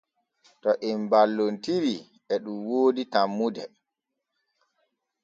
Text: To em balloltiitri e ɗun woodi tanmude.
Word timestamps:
To 0.61 0.71
em 0.89 1.01
balloltiitri 1.11 1.95
e 2.33 2.35
ɗun 2.43 2.59
woodi 2.67 3.03
tanmude. 3.13 3.63